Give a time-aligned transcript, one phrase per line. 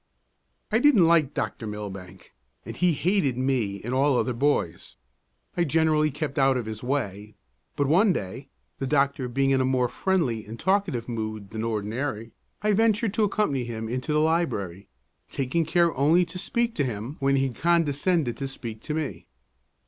[0.71, 1.67] I didn't like Dr.
[1.67, 2.33] Millbank,
[2.65, 4.95] and he hated me and all other boys.
[5.55, 7.35] I generally kept out of his way;
[7.75, 12.31] but one day, the doctor being in a more friendly and talkative mood than ordinary,
[12.63, 14.89] I ventured to accompany him into the library,
[15.29, 19.27] taking care only to speak to him when he condescended to speak to me.